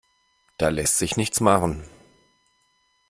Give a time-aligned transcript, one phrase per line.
[0.57, 1.87] Da lässt sich nichts machen.